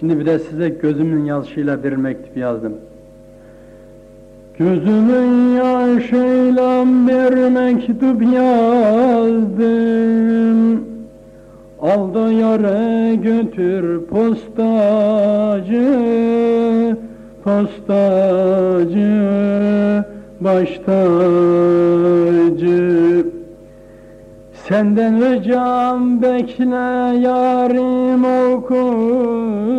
Şimdi 0.00 0.18
bir 0.18 0.26
de 0.26 0.38
size 0.38 0.68
gözümün 0.68 1.24
yaşıyla 1.24 1.84
bir 1.84 1.92
mektup 1.92 2.36
yazdım. 2.36 2.72
Gözümün 4.58 5.56
yaşıyla 5.56 6.84
bir 6.84 7.48
mektup 7.48 8.22
yazdım. 8.34 9.70
Al 11.80 12.14
da 12.14 12.32
götür 13.14 14.06
postacı, 14.06 14.56
postacı, 17.44 19.10
baş 20.40 20.78
tacı. 20.86 22.10
Senden 24.52 25.20
ricam 25.20 26.22
bekle 26.22 27.18
yarim 27.20 28.24
okusun. 28.24 29.69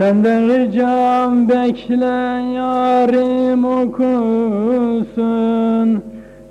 Senden 0.00 0.48
ricam 0.48 1.48
bekle 1.48 2.04
yarim 2.54 3.64
okusun. 3.64 5.08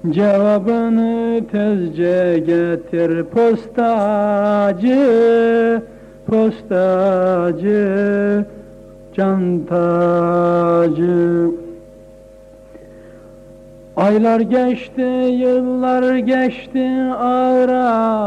Cevabını 0.09 1.41
tezce 1.52 2.44
getir 2.45 3.23
postacı, 3.23 4.91
postacı, 6.27 7.85
cantacı. 9.13 10.31
Aylar 13.97 14.39
geçti, 14.39 15.02
yıllar 15.31 16.16
geçti 16.16 16.89
aradan. 17.20 18.20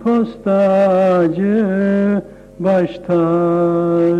postacı, 0.07 1.65
baş 2.59 2.99
tacı. 2.99 4.17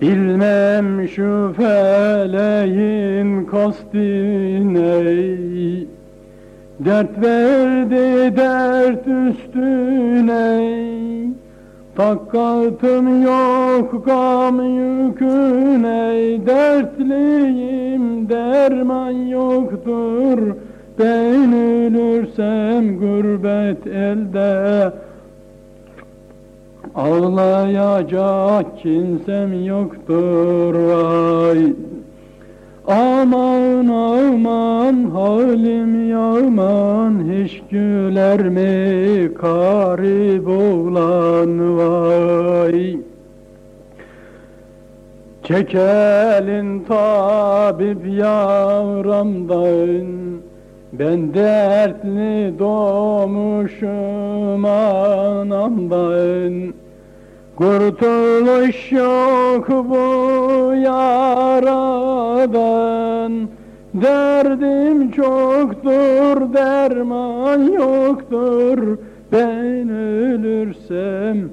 Bilmem 0.00 1.08
şu 1.08 1.54
feleğin 1.56 3.44
kastine 3.44 5.04
Dert 6.80 7.22
verdi 7.22 8.36
dert 8.36 9.06
üstüne 9.06 10.78
Takatım 11.96 13.22
yok 13.22 14.06
gam 14.06 14.62
yüküne 14.62 16.46
Dertliyim 16.46 18.28
derman 18.28 19.10
yoktur 19.10 20.38
Ben 20.98 21.52
ölürsem 21.52 22.98
gurbet 22.98 23.86
elde. 23.86 24.92
Ağlayacak 26.94 28.78
kimsem 28.78 29.64
yoktur 29.64 30.74
vay. 30.74 31.72
Aman 32.86 33.88
aman 33.88 35.10
halim 35.10 36.10
yaman 36.10 37.32
Hiç 37.32 37.62
güler 37.70 38.48
mi? 38.48 39.34
Karib 39.34 40.46
oğlan 40.46 41.78
vay. 41.78 42.96
Çekelin 45.42 46.84
tabip 46.84 48.06
yavramdan 48.06 50.06
ben 50.92 51.34
dertli 51.34 52.58
doğmuşum 52.58 54.64
anamdan 54.64 56.72
Kurtuluş 57.58 58.92
yok 58.92 59.68
bu 59.68 60.74
yaradan. 60.74 62.52
Derdim 63.94 65.10
çoktur 65.10 66.54
derman 66.54 67.72
yoktur. 67.72 68.98
Ben 69.32 69.88
ölürsem 69.88 71.50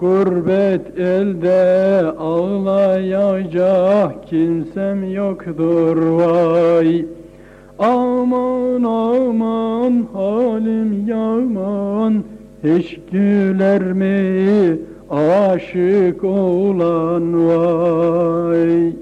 Gurbet 0.00 0.98
elde 0.98 2.02
ağlayacak 2.18 4.26
kimsem 4.26 5.12
yoktur 5.12 5.96
vay 5.96 7.04
Aman 7.78 8.82
aman 8.82 10.06
halim 10.12 11.08
yaman. 11.08 12.24
Hiç 12.64 12.98
güler 13.12 13.82
mi? 13.82 14.78
Aşık 15.10 16.24
olan 16.24 17.48
vay. 17.48 18.92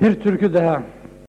Bir 0.00 0.14
türkü 0.14 0.54
daha 0.54 0.82